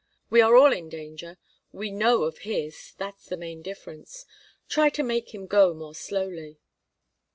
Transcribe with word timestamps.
We 0.31 0.41
are 0.41 0.55
all 0.55 0.73
in 0.73 0.89
danger; 0.89 1.37
we 1.71 1.91
know 1.91 2.23
of 2.23 2.39
his 2.39 2.93
that's 2.97 3.27
the 3.27 3.37
main 3.37 3.61
difference. 3.61 4.25
Try 4.67 4.89
to 4.89 5.03
make 5.03 5.31
him 5.31 5.45
go 5.45 5.75
more 5.75 5.93
slowly." 5.93 6.57